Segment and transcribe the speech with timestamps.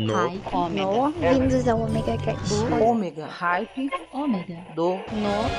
[0.00, 0.86] no hype, ômega.
[0.86, 2.48] No, vindos ao Omega Cast.
[2.48, 3.26] Do ômega.
[3.26, 3.90] Hype.
[4.12, 4.58] Ômega.
[4.74, 4.98] Do.
[5.12, 5.50] No.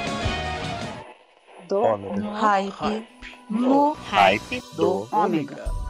[1.67, 2.31] Do.
[2.33, 3.07] Hype.
[3.49, 3.93] No.
[3.93, 4.63] Hype.
[4.75, 5.07] Do.
[5.11, 5.81] Ômega.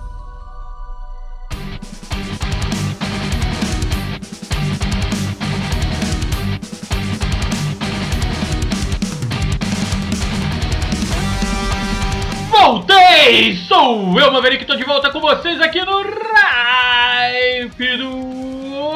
[12.49, 13.55] Voltei!
[13.67, 16.03] Sou eu, Maverick, tô de volta com vocês aqui no
[16.35, 18.30] Hype do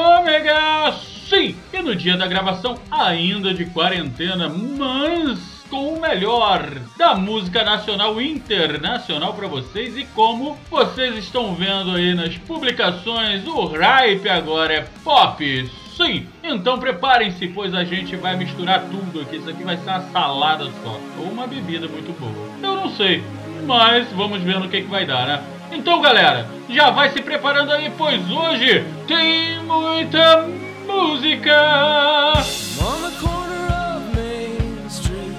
[0.06, 0.94] ômega!
[1.28, 1.56] Sim!
[1.74, 8.22] E no dia da gravação, ainda de quarentena, mas com o melhor da música nacional
[8.22, 9.98] e internacional para vocês.
[9.98, 15.72] E como vocês estão vendo aí nas publicações, o hype agora é pop.
[15.98, 19.38] Sim, então preparem-se, pois a gente vai misturar tudo aqui.
[19.38, 22.50] Isso aqui vai ser uma salada só, ou uma bebida muito boa.
[22.62, 23.24] Eu não sei,
[23.66, 25.55] mas vamos ver no que, é que vai dar, né?
[25.76, 30.48] Então, galera, já vai se preparando aí, pois hoje tem muita
[30.88, 32.34] música.
[32.80, 35.36] On the corner of Main Street,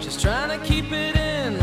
[0.00, 1.57] just trying to keep it in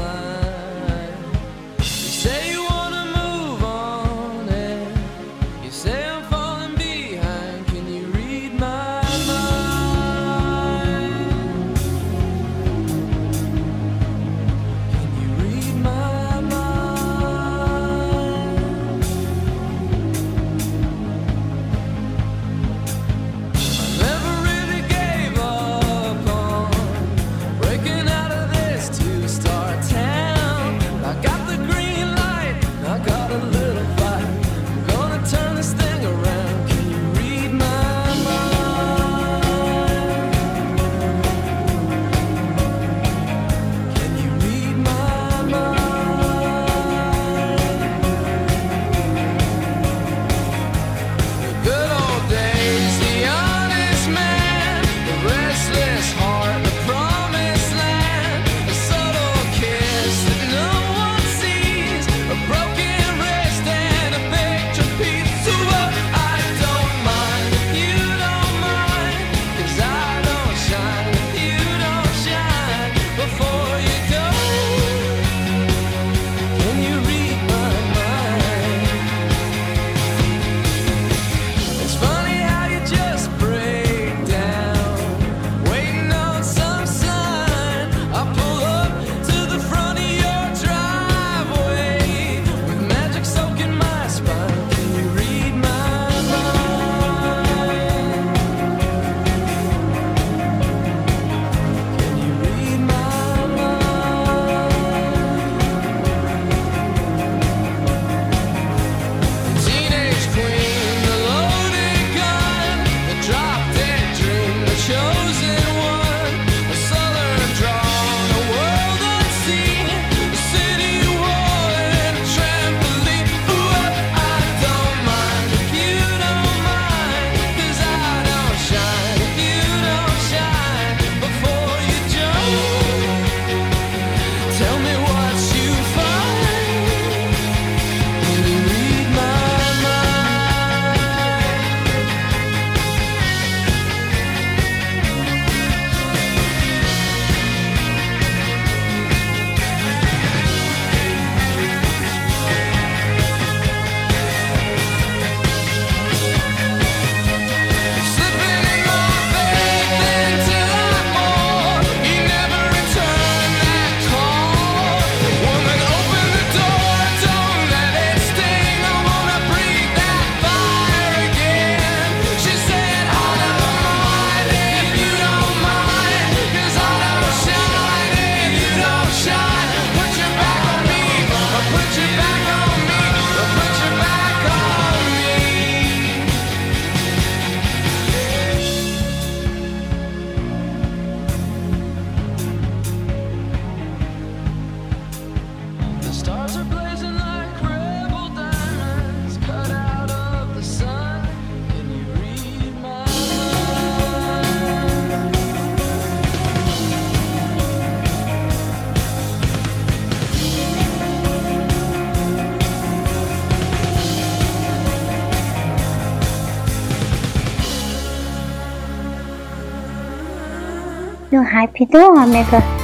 [221.96, 222.75] 哦，那个。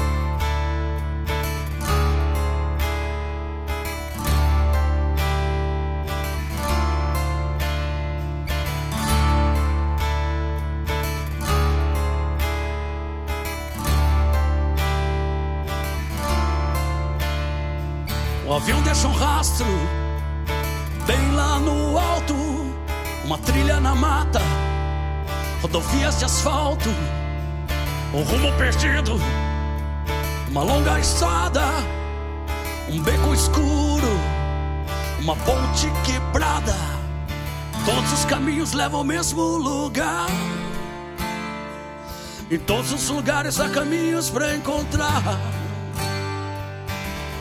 [43.21, 45.21] Lugares há caminhos para encontrar.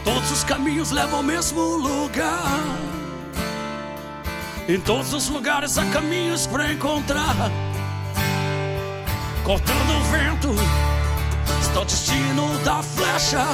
[0.04, 2.60] Todos os caminhos levam ao mesmo lugar.
[4.68, 7.34] Em todos os lugares há caminhos para encontrar.
[9.42, 10.54] Cortando o vento,
[11.62, 13.46] está o destino da flecha.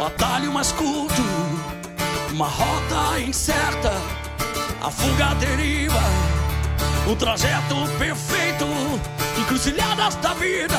[0.00, 1.22] O atalho mais curto,
[2.32, 3.92] uma rota incerta.
[4.80, 6.00] A fuga deriva,
[7.06, 8.64] o trajeto perfeito.
[9.38, 10.78] Encruzilhadas da vida,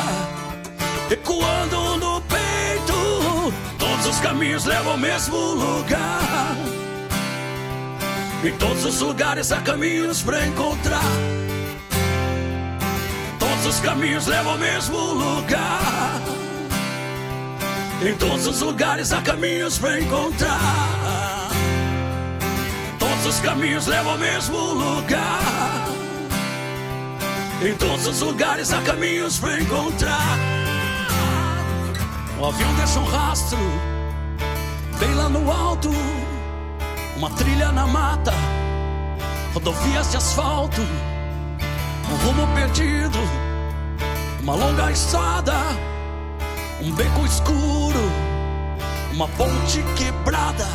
[1.13, 3.54] ecoando no peito.
[3.77, 6.57] Todos os caminhos levam ao mesmo lugar.
[8.44, 11.12] Em todos os lugares há caminhos para encontrar.
[13.39, 16.21] Todos os caminhos levam ao mesmo lugar.
[18.01, 21.50] Em todos os lugares há caminhos para encontrar.
[23.00, 25.88] Todos os caminhos levam ao mesmo lugar.
[27.62, 30.62] Em todos os lugares há caminhos para encontrar.
[32.44, 33.57] O avião deixa um rastro
[35.00, 35.90] bem lá no alto,
[37.16, 38.34] uma trilha na mata,
[39.54, 43.18] rodovias de asfalto, um rumo perdido,
[44.42, 45.54] uma longa estrada,
[46.81, 48.12] um beco escuro,
[49.13, 50.68] uma ponte quebrada.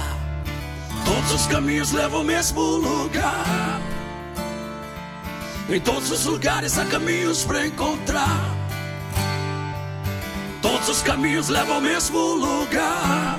[1.04, 3.78] Todos os caminhos levam ao mesmo lugar.
[5.68, 8.57] Em todos os lugares há caminhos para encontrar.
[10.88, 13.38] Os caminhos levam ao mesmo lugar.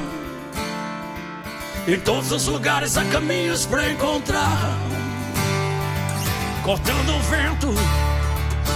[1.87, 4.77] Em todos os lugares há caminhos para encontrar.
[6.63, 7.73] Cortando o vento,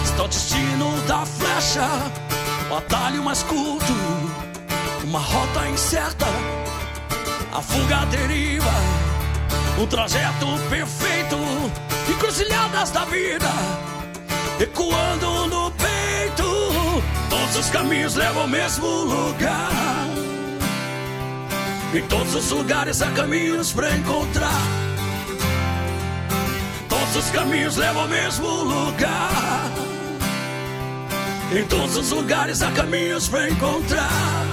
[0.04, 1.88] está o destino da flecha.
[2.72, 3.94] O atalho mais curto,
[5.04, 6.26] uma rota incerta.
[7.54, 8.74] A fuga deriva,
[9.80, 11.38] o trajeto perfeito.
[12.10, 13.52] Encruzilhadas da vida,
[14.60, 15.73] ecoando no.
[17.34, 20.08] Todos os caminhos levam ao mesmo lugar.
[21.92, 24.62] Em todos os lugares há caminhos para encontrar.
[26.88, 29.72] Todos os caminhos levam ao mesmo lugar.
[31.52, 34.46] Em todos os lugares há caminhos para encontrar.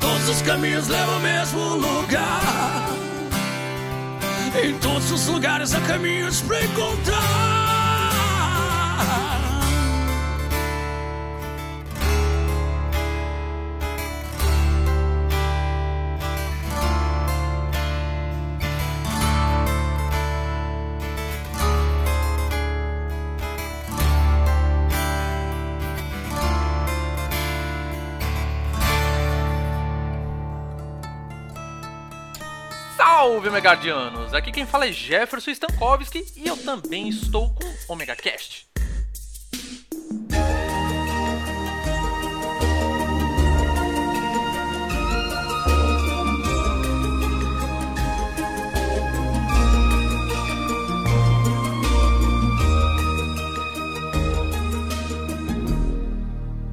[0.00, 2.90] Todos os caminhos levam ao mesmo lugar.
[4.62, 7.64] Em todos os lugares há caminhos para encontrar.
[33.54, 34.34] Salve, Megardianos!
[34.34, 38.66] Aqui quem fala é Jefferson Stankowski e eu também estou com o Omega Cast.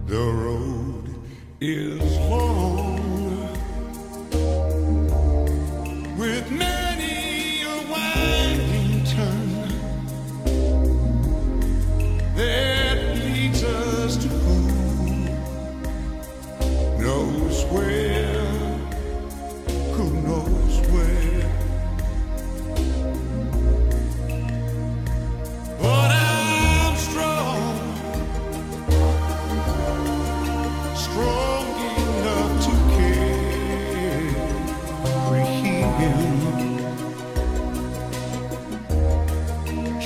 [0.08, 1.10] The road
[1.62, 1.91] is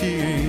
[0.06, 0.45] tears.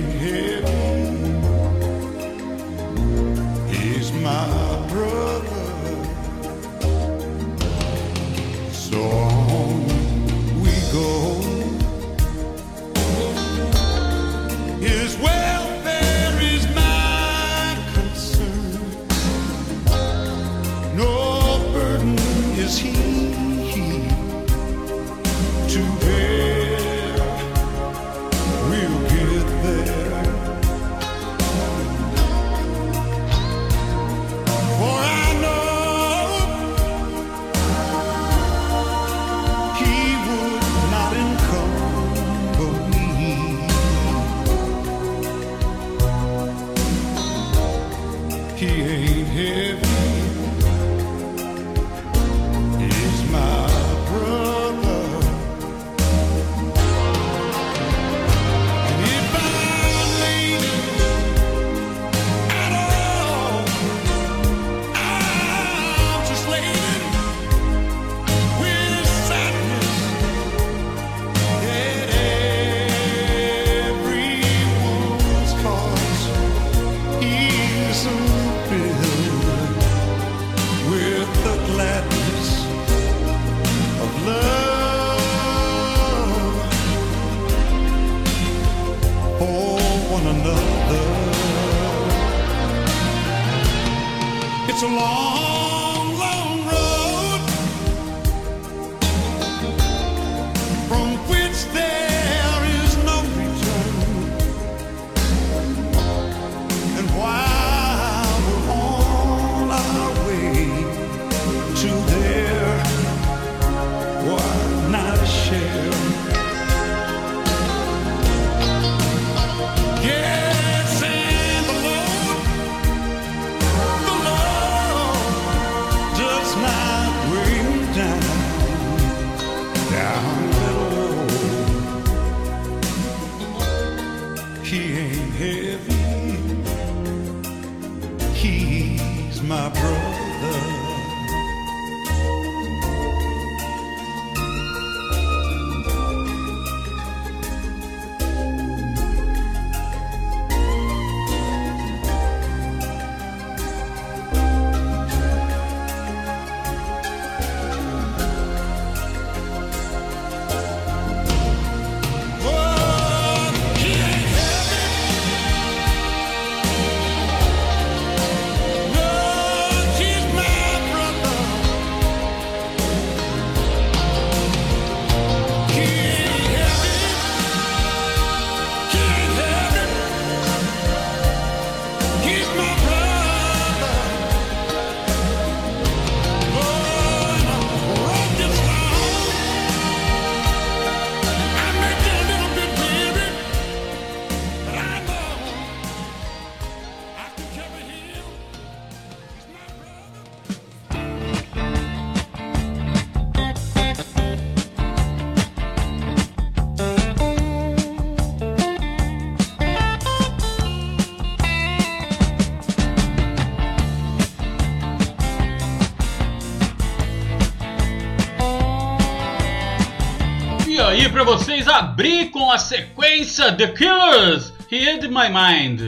[221.57, 225.81] Vocês abrir com a sequência The Killers, Hid My Mind.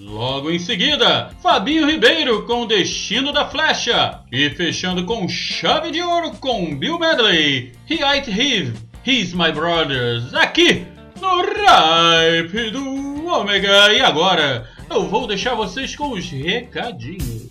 [0.00, 4.20] Logo em seguida, Fabinho Ribeiro com Destino da Flecha.
[4.30, 8.74] E fechando com Chave de Ouro com Bill Medley, Ain't Heave,
[9.06, 10.34] He's My Brothers.
[10.34, 10.86] Aqui
[11.18, 13.94] no Ripe do Ômega.
[13.94, 17.43] E agora, eu vou deixar vocês com os recadinhos.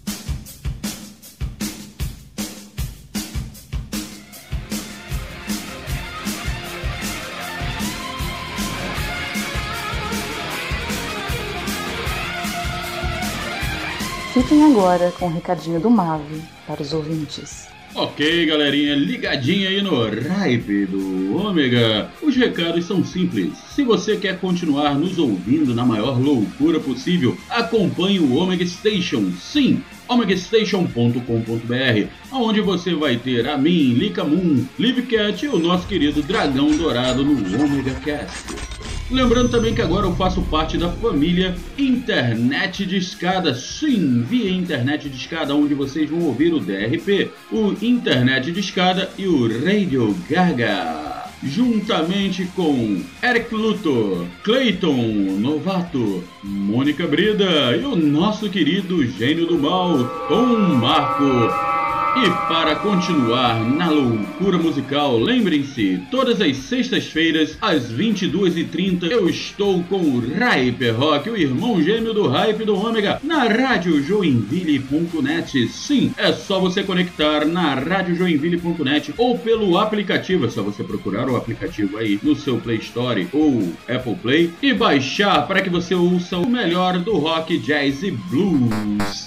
[14.34, 17.68] Fiquem agora com o recadinho do Mave para os ouvintes.
[17.94, 22.10] Ok, galerinha, ligadinha aí no Ripe do Ômega.
[22.20, 23.56] Os recados são simples.
[23.76, 29.32] Se você quer continuar nos ouvindo na maior loucura possível, acompanhe o Omega Station.
[29.40, 36.24] Sim, omegastation.com.br, onde você vai ter a mim, Lika Moon, Livcat e o nosso querido
[36.24, 38.83] Dragão Dourado no Omega Cast.
[39.12, 43.54] Lembrando também que agora eu faço parte da família Internet de Escada.
[43.54, 49.10] Sim, via Internet de Escada, onde vocês vão ouvir o DRP, o Internet de Escada
[49.18, 51.23] e o Radio Gaga.
[51.46, 54.96] Juntamente com Eric Luthor, Clayton
[55.40, 61.74] Novato, Mônica Brida e o nosso querido gênio do mal, Tom Marco.
[62.16, 69.98] E para continuar na loucura musical, lembrem-se, todas as sextas-feiras, às 22h30, eu estou com
[69.98, 75.68] o Hyper Rock, o irmão gêmeo do Hype do Ômega, na radiojoinville.net.
[75.70, 81.33] Sim, é só você conectar na radiojoinville.net ou pelo aplicativo, é só você procurar o
[81.36, 86.38] aplicativo aí no seu Play Store ou Apple Play e baixar para que você ouça
[86.38, 89.24] o melhor do rock, jazz e blues.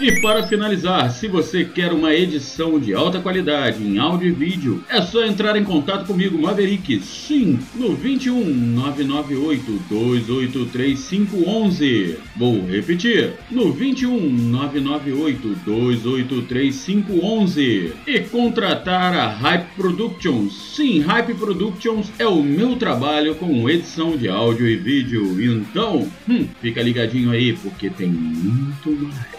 [0.00, 4.84] E para finalizar, se você quer uma edição de alta qualidade em áudio e vídeo,
[4.88, 12.16] é só entrar em contato comigo, Maverick, sim, no 21 998 283 511.
[12.36, 17.92] Vou repetir, no 21 998 283 511.
[18.06, 20.76] E contratar a Hype Productions.
[20.76, 25.42] Sim, Hype Productions é o meu trabalho com edição de áudio e vídeo.
[25.42, 29.37] Então, hum, fica ligadinho aí porque tem muito mais.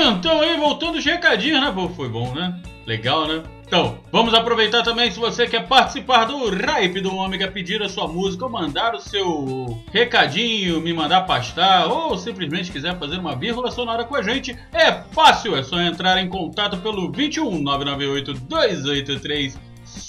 [0.00, 1.70] então, então aí, voltando os recadinhos, né?
[1.74, 2.58] Pô, foi bom, né?
[2.86, 3.42] Legal, né?
[3.66, 8.08] Então, vamos aproveitar também se você quer participar do Ripe do Ômega, pedir a sua
[8.08, 13.70] música ou mandar o seu recadinho, me mandar pastar ou simplesmente quiser fazer uma vírgula
[13.70, 19.58] sonora com a gente, é fácil, é só entrar em contato pelo 21 998 283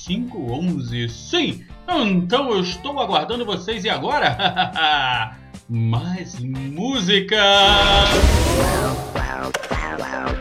[0.07, 1.09] 511.
[1.09, 5.35] Sim, então eu estou aguardando vocês e agora?
[5.69, 7.37] Mais música!
[8.57, 9.70] Wow, wow.
[9.97, 10.40] loud.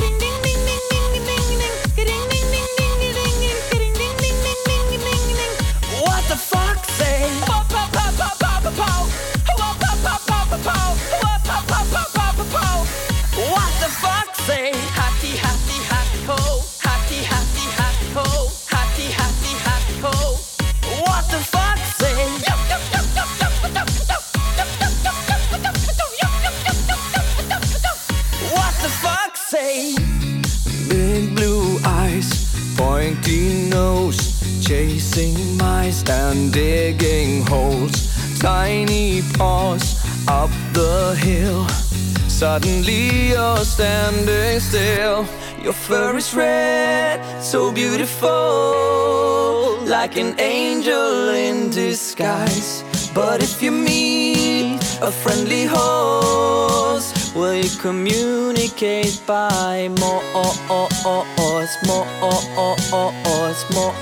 [36.09, 38.39] And digging holes.
[38.39, 41.67] Tiny paws up the hill.
[42.27, 45.25] Suddenly you're standing still.
[45.61, 48.29] Your fur is red, so beautiful,
[49.85, 52.83] like an angel in disguise.
[53.13, 60.23] But if you meet a friendly horse, will you communicate by more,
[61.85, 62.41] more, oh,
[63.73, 63.93] more.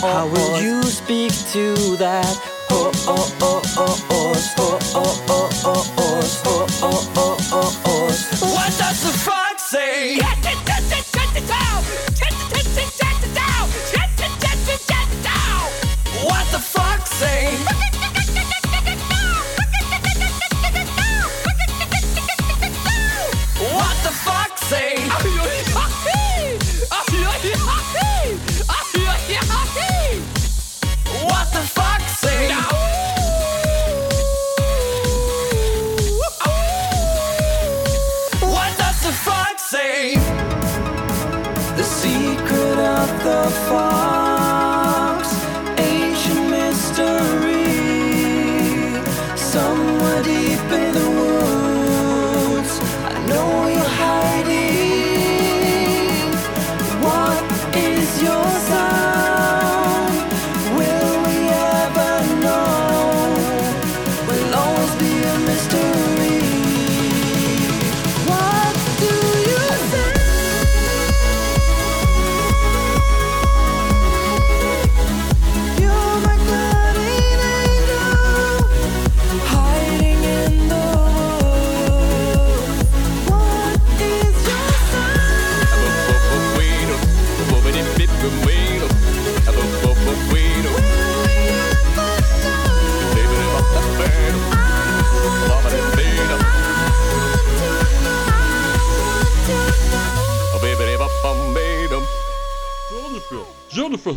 [0.00, 2.26] How will you speak to that?
[2.70, 5.23] Oh, oh, oh, oh, oh, oh, oh.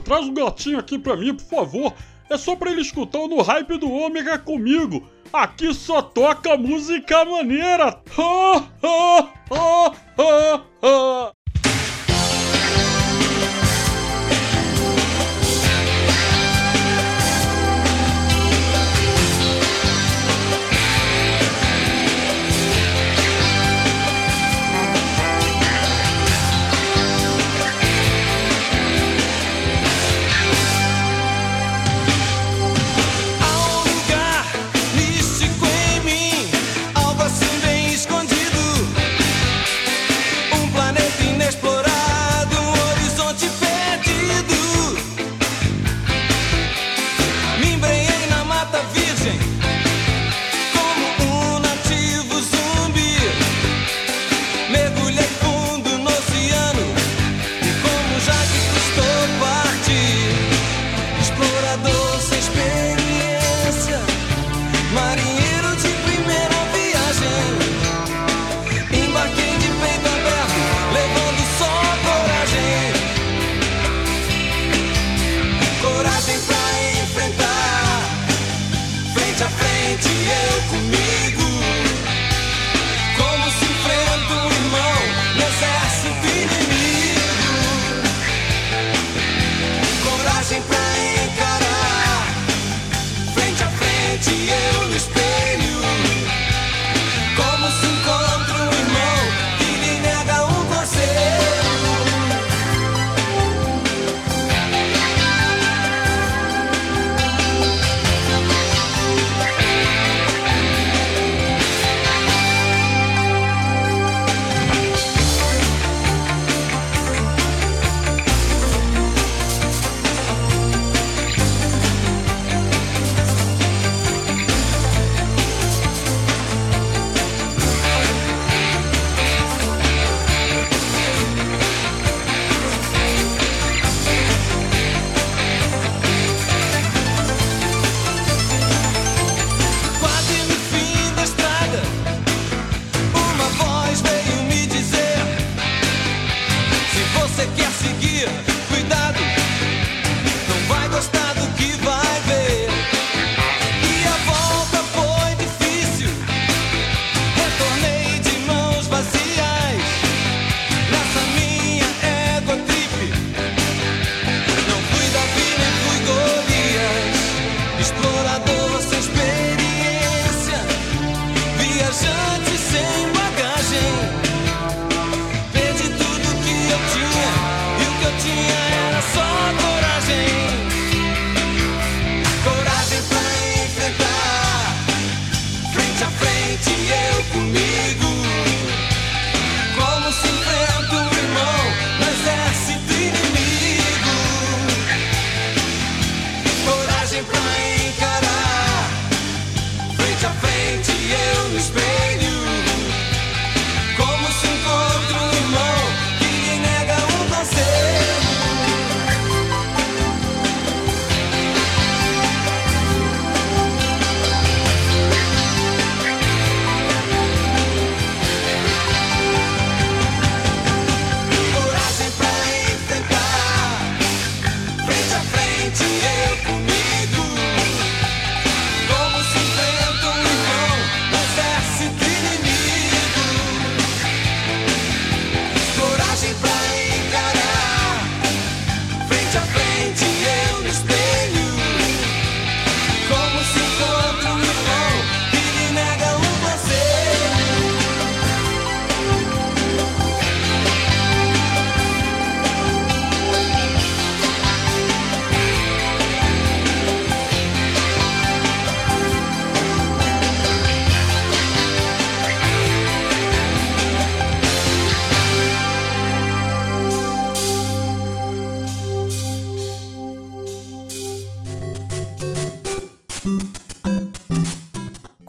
[0.03, 1.93] Traz um gatinho aqui pra mim, por favor.
[2.29, 5.07] É só pra ele escutar o no hype do ômega comigo.
[5.31, 8.01] Aqui só toca música maneira.
[8.17, 11.36] Ha, ha, ha, ha, ha.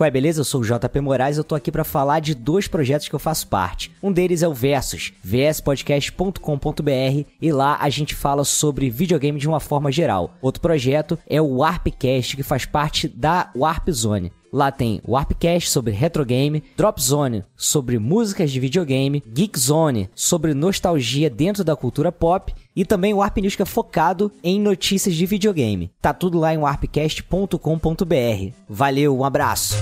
[0.08, 0.40] É, beleza?
[0.40, 3.18] Eu sou o JP Moraes eu tô aqui para falar de dois projetos que eu
[3.18, 3.92] faço parte.
[4.02, 9.60] Um deles é o Versus, vspodcast.com.br, e lá a gente fala sobre videogame de uma
[9.60, 10.34] forma geral.
[10.40, 14.32] Outro projeto é o Warpcast, que faz parte da Warp Zone.
[14.50, 21.28] Lá tem Warpcast sobre retrogame, Drop Zone sobre músicas de videogame, Geek Zone sobre nostalgia
[21.28, 25.26] dentro da cultura pop e também o Warp News que é focado em notícias de
[25.26, 25.90] videogame.
[26.00, 28.52] Tá tudo lá em warpcast.com.br.
[28.68, 29.74] Valeu, um abraço.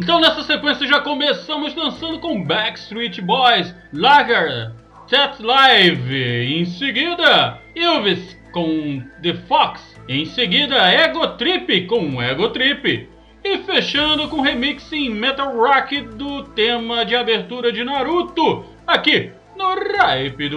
[0.00, 4.70] Então nessa sequência já começamos dançando com Backstreet Boys, Lager,
[5.08, 13.08] Tet Live, em seguida Elvis com The Fox, em seguida Ego Trip com Ego Trip,
[13.42, 19.74] e fechando com remix em Metal Rock do tema de abertura de Naruto, aqui no
[19.74, 20.48] Ripe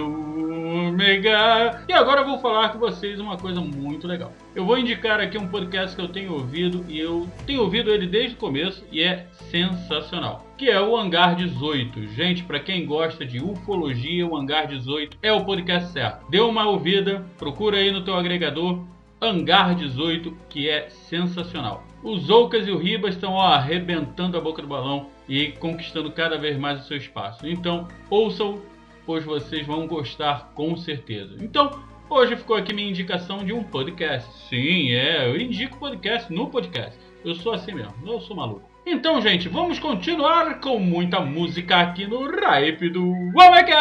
[1.86, 4.32] E agora eu vou falar com vocês uma coisa muito legal.
[4.54, 8.06] Eu vou indicar aqui um podcast que eu tenho ouvido e eu tenho ouvido ele
[8.06, 10.46] desde o começo e é sensacional.
[10.56, 12.08] Que é o Hangar 18.
[12.08, 16.24] Gente, para quem gosta de ufologia, o Hangar 18 é o podcast certo.
[16.30, 18.84] Dê uma ouvida, procura aí no teu agregador
[19.20, 21.84] Hangar 18, que é sensacional.
[22.02, 26.36] Os Zoucas e o Ribas estão ó, arrebentando a boca do balão e conquistando cada
[26.36, 27.46] vez mais o seu espaço.
[27.46, 28.60] Então, ouçam,
[29.06, 31.36] pois vocês vão gostar com certeza.
[31.40, 34.30] Então, hoje ficou aqui minha indicação de um podcast.
[34.48, 36.98] Sim, é, eu indico podcast no podcast.
[37.24, 38.70] Eu sou assim mesmo, eu sou maluco.
[38.84, 43.76] Então, gente, vamos continuar com muita música aqui no Ripe do Omega!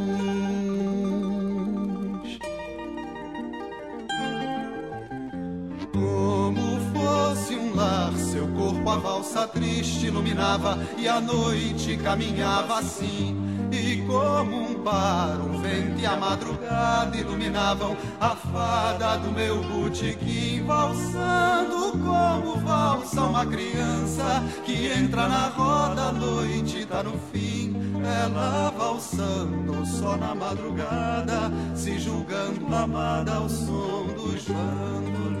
[8.91, 13.37] Seu corpo a valsa triste iluminava e a noite caminhava assim.
[13.71, 20.65] E como um par, o vento e a madrugada iluminavam a fada do meu botequim,
[20.65, 27.73] valsando como valsa uma criança que entra na roda, a noite tá no fim.
[28.03, 35.40] Ela valsando só na madrugada, se julgando amada ao som dos bandolins.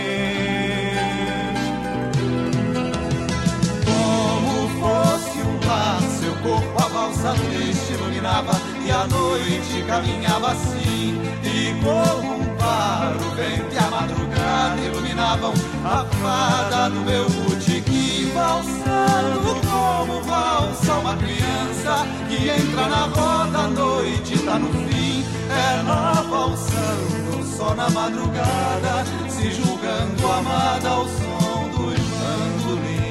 [6.41, 8.51] Corpo a valsa triste iluminava
[8.85, 11.21] e a noite caminhava assim.
[11.43, 15.53] E como um par, o vento e a madrugada iluminavam
[15.85, 23.67] a fada do meu botequim, valsando como valsa uma criança que entra na roda, a
[23.67, 25.25] noite tá no fim.
[25.49, 33.10] Ela valsando só na madrugada, se julgando amada ao som dos bandolins.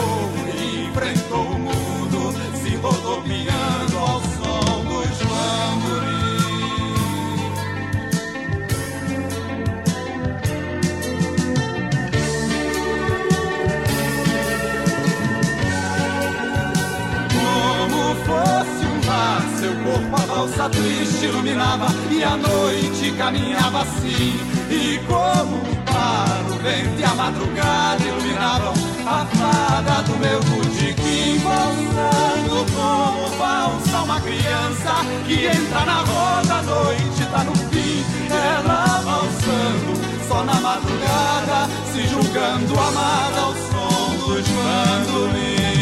[19.83, 24.39] corpo a valsa triste iluminava e a noite caminhava assim.
[24.69, 28.73] E como um par, o vento e a madrugada iluminavam
[29.05, 36.61] a fada do meu botequim, valsando como valsa uma criança que entra na roda, a
[36.61, 38.05] noite tá no fim.
[38.29, 45.80] Ela valsando só na madrugada, se julgando amada ao som dos bandolins.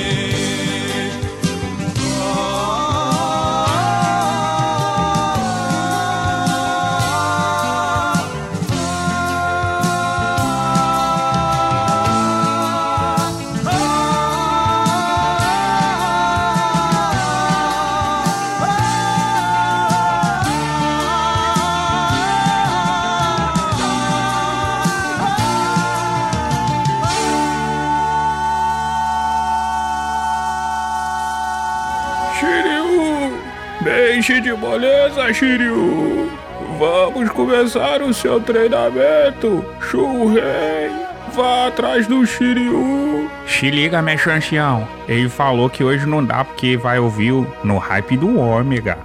[34.60, 36.30] Moleza, Shiryu.
[36.78, 39.64] Vamos começar o seu treinamento.
[39.80, 40.92] Shurei,
[41.34, 43.30] vá atrás do Shiryu.
[43.48, 44.86] Se liga, mestre ancião.
[45.08, 47.32] Ele falou que hoje não dá porque vai ouvir
[47.64, 48.98] no hype do Ômega.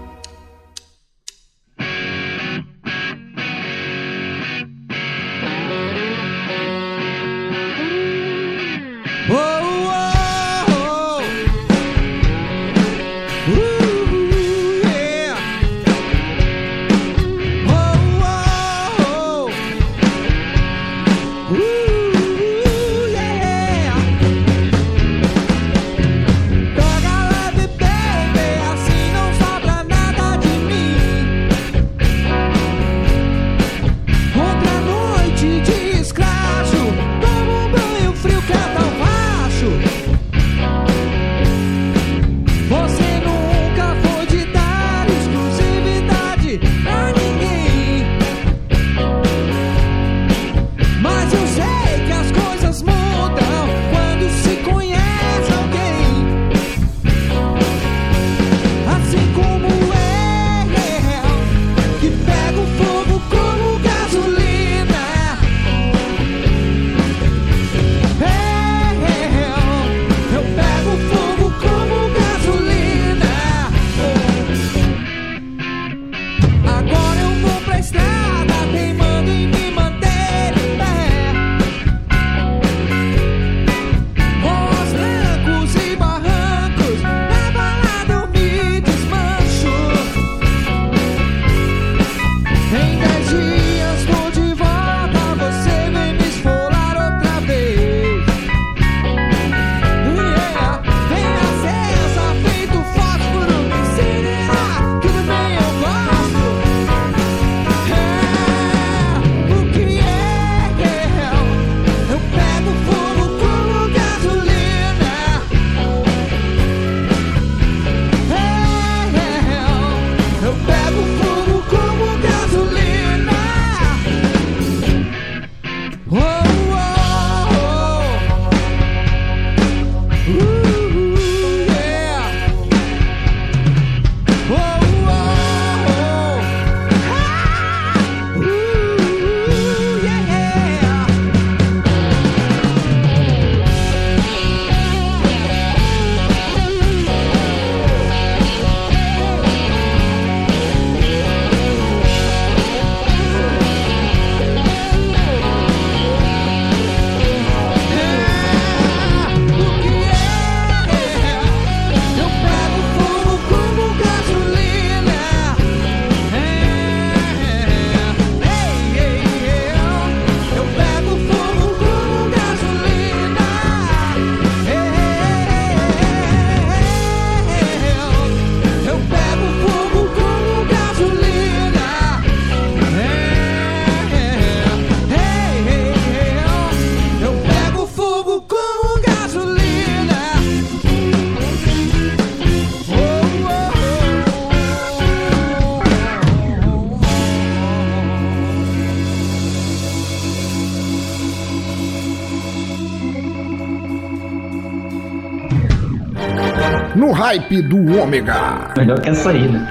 [207.25, 208.71] Hype do Ômega.
[208.77, 209.67] Melhor que essa aí, né?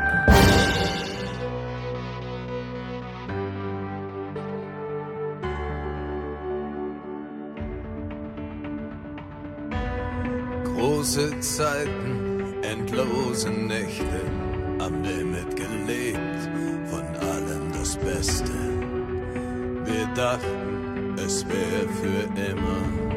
[10.64, 14.22] Große Zeiten, endlose Nächte,
[14.80, 16.50] am Limit gelebt,
[16.90, 18.52] von allem das Beste.
[19.86, 23.13] Wir dachten, es wäre für immer.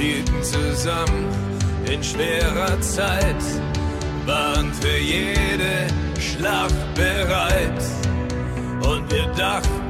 [0.00, 1.26] Hielten zusammen
[1.86, 3.42] in schwerer Zeit,
[4.26, 5.86] waren für jede
[6.18, 7.82] Schlacht bereit.
[8.82, 9.80] Und wir dachten,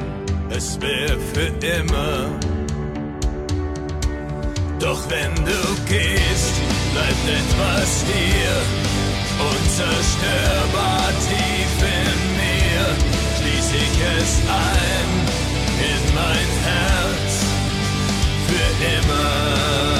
[0.50, 2.38] es wäre für immer.
[4.80, 6.54] Doch wenn du gehst,
[6.92, 8.56] bleibt etwas hier,
[9.52, 12.84] unzerstörbar tief in mir.
[13.38, 15.10] Schließ ich es ein
[15.92, 17.44] in mein Herz
[18.46, 19.99] für immer.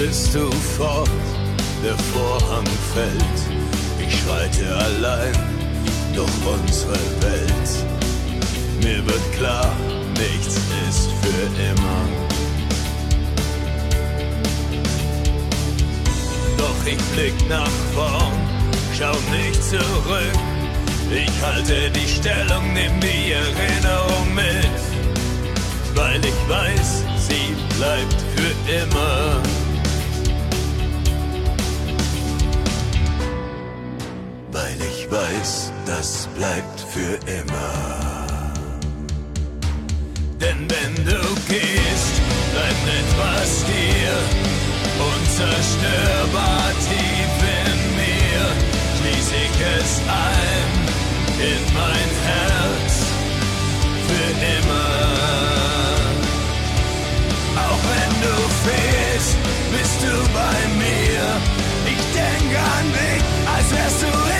[0.00, 1.10] bist du fort,
[1.84, 3.40] der Vorhang fällt.
[3.98, 5.34] Ich schreite allein
[6.14, 7.70] durch unsere Welt.
[8.82, 9.70] Mir wird klar,
[10.14, 10.56] nichts
[10.88, 12.02] ist für immer.
[16.56, 18.32] Doch ich blick nach vorn,
[18.96, 20.38] schau nicht zurück.
[21.12, 24.80] Ich halte die Stellung, nimm die Erinnerung mit,
[25.94, 29.59] weil ich weiß, sie bleibt für immer.
[35.20, 37.72] Weiß, das bleibt für immer.
[40.40, 42.14] Denn wenn du gehst,
[42.52, 44.16] bleibt etwas hier,
[45.12, 47.34] unzerstörbar tief
[47.66, 48.42] in mir.
[48.96, 50.70] Schließ ich es ein
[51.52, 52.92] in mein Herz
[54.08, 54.90] für immer.
[57.66, 59.36] Auch wenn du fehlst,
[59.74, 61.22] bist du bei mir.
[61.92, 64.39] Ich denk an dich, als wärst du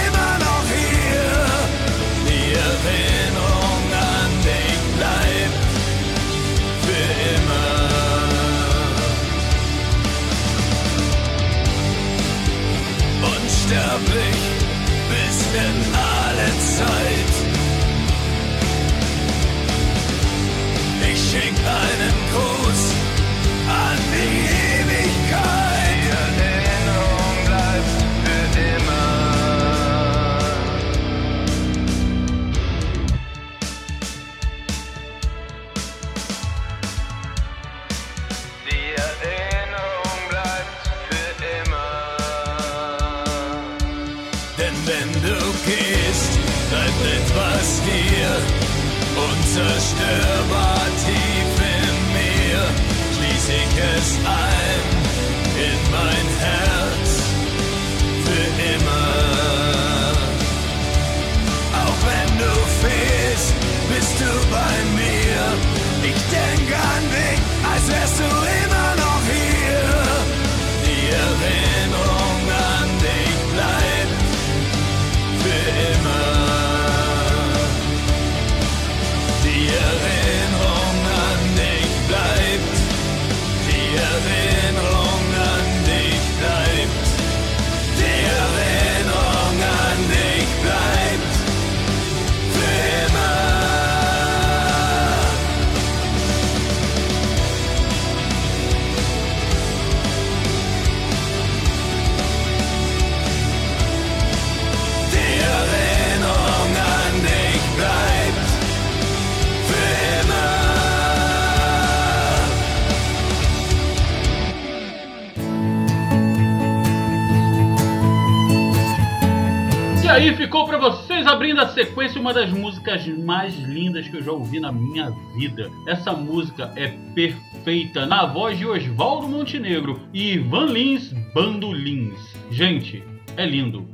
[120.10, 124.32] aí ficou pra vocês abrindo a sequência uma das músicas mais lindas que eu já
[124.32, 125.70] ouvi na minha vida.
[125.86, 132.18] Essa música é perfeita na voz de Oswaldo Montenegro e Ivan Lins Bandolins.
[132.50, 133.04] Gente,
[133.36, 133.86] é lindo.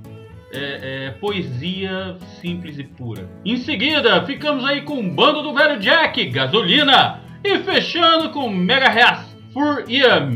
[0.52, 3.28] É, é poesia simples e pura.
[3.44, 7.20] Em seguida, ficamos aí com o bando do velho Jack, Gasolina.
[7.44, 10.32] E fechando com Mega Reas, For Iam.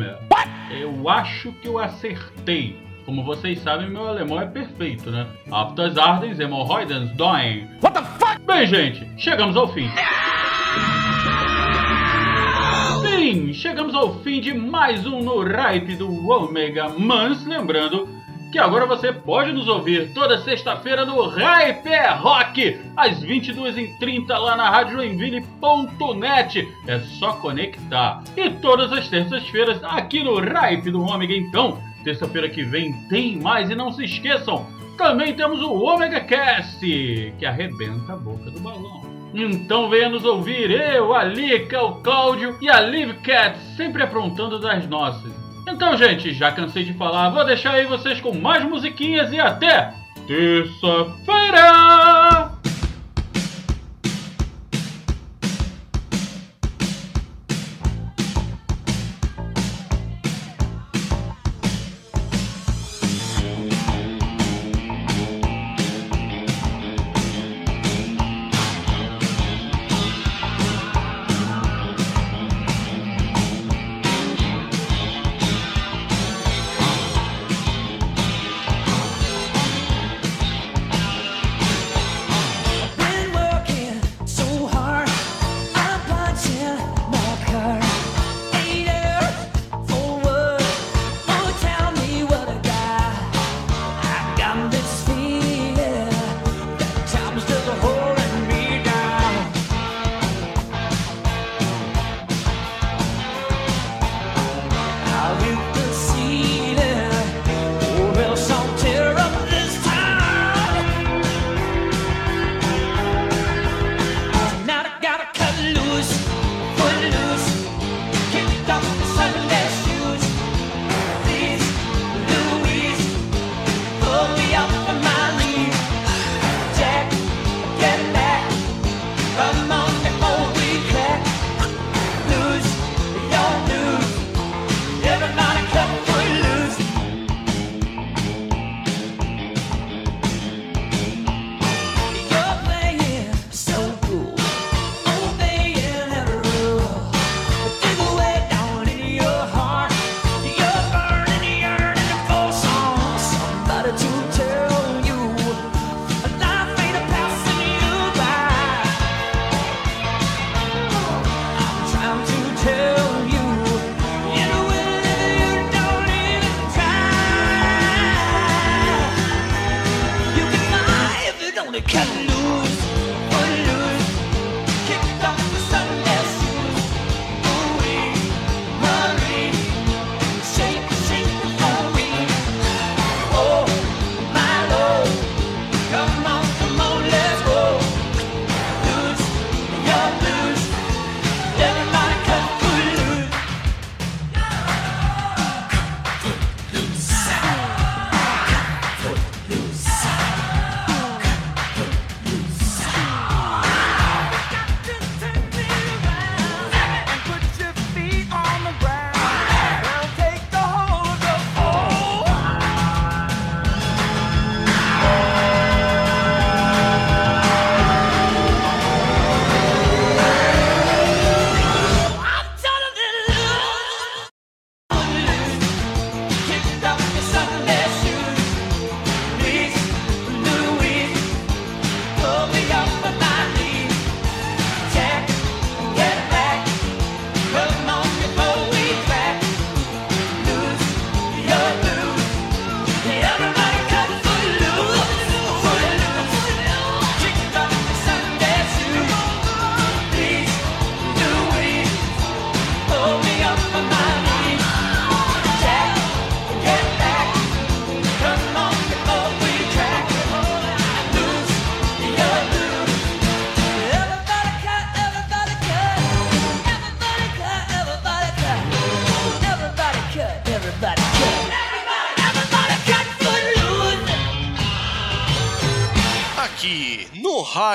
[0.70, 2.89] Eu acho que eu acertei.
[3.05, 5.26] Como vocês sabem, meu alemão é perfeito, né?
[5.51, 7.68] Aptas Ardens, Hemorroidens, Doing.
[7.82, 8.40] What the fuck?
[8.46, 9.88] Bem, gente, chegamos ao fim.
[13.03, 17.44] Sim, chegamos ao fim de mais um No Ripe do Omega Mans.
[17.44, 18.09] Lembrando
[18.51, 24.57] que agora você pode nos ouvir toda sexta-feira no Hype é Rock, às 22h30 lá
[24.57, 26.68] na Rádio Joinville.net.
[26.86, 28.22] É só conectar.
[28.36, 31.34] E todas as terças-feiras aqui no Hype do Ômega.
[31.34, 33.70] Então, terça-feira que vem tem mais.
[33.70, 36.80] E não se esqueçam, também temos o Omega Cast,
[37.38, 39.01] que arrebenta a boca do balão.
[39.32, 44.59] Então venha nos ouvir, eu, a Lika, o Cláudio e a Live Cat, sempre aprontando
[44.59, 45.32] das nossas.
[45.68, 49.94] Então, gente, já cansei de falar, vou deixar aí vocês com mais musiquinhas e até
[50.26, 52.49] terça-feira!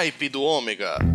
[0.05, 1.14] Hype do Ômega.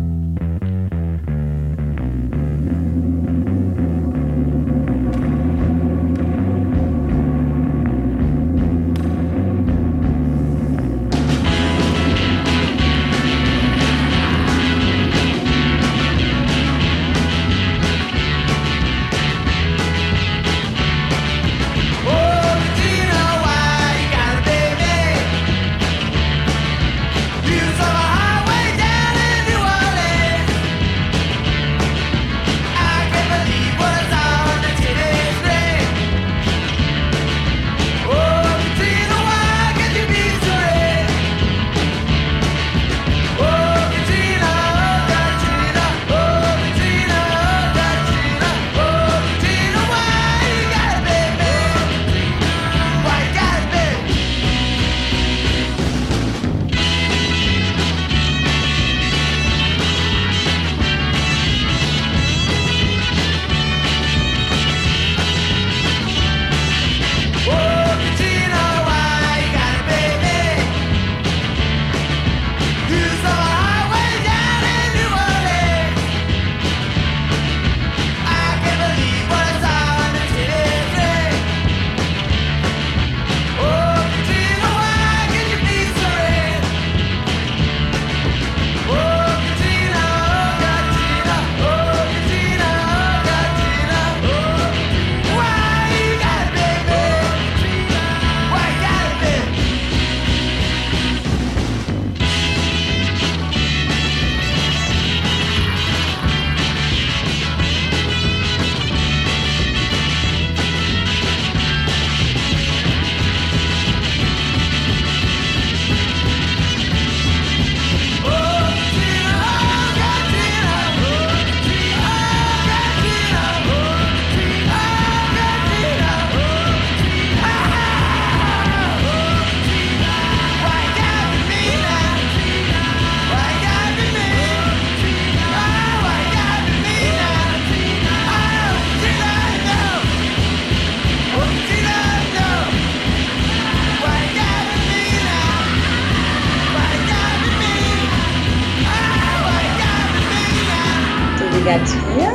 [151.61, 152.31] Ligadinha,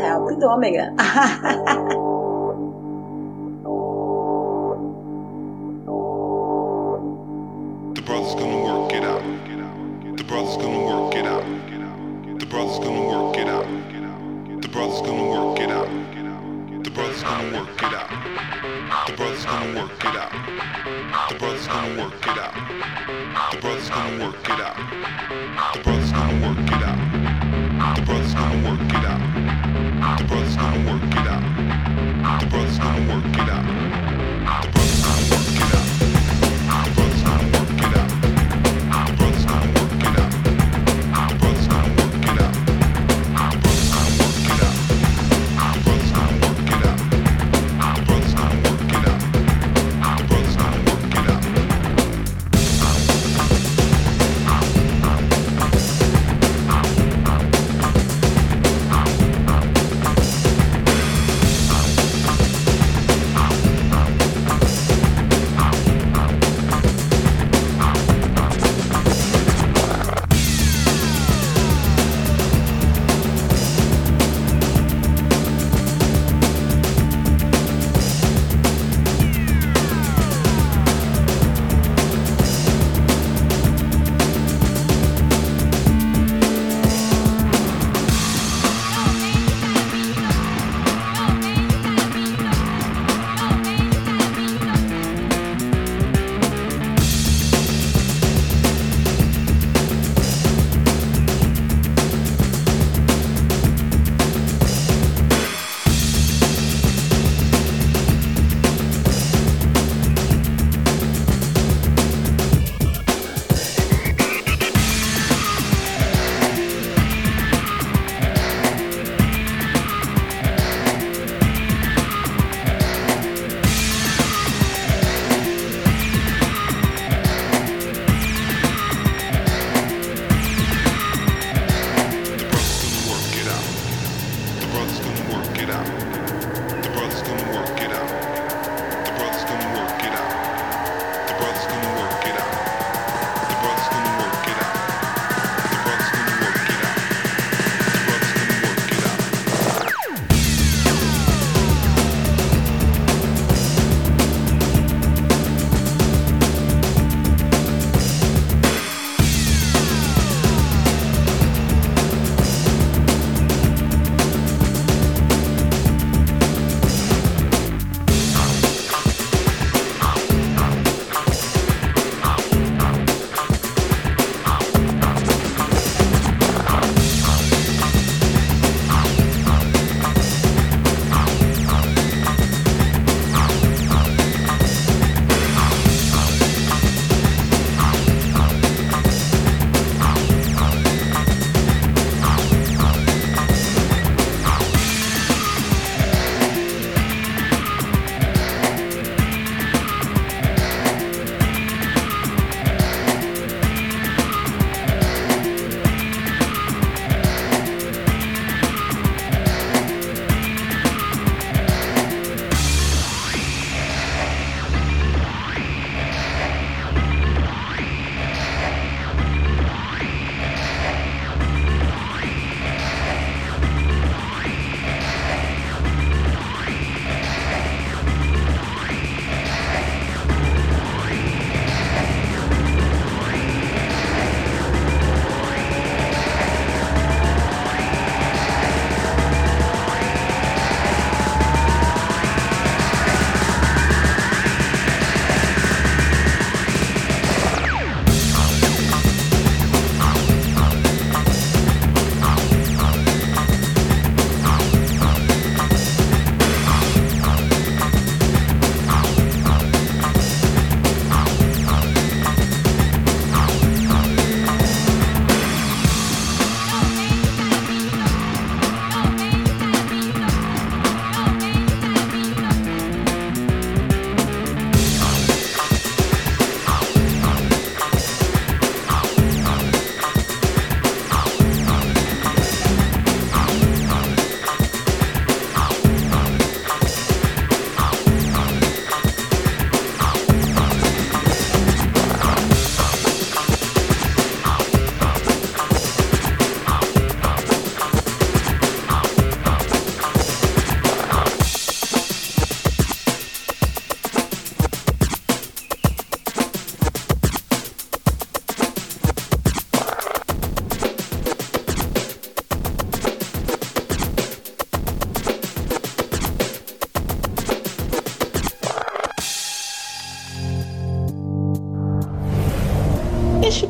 [0.00, 0.92] help do ômega.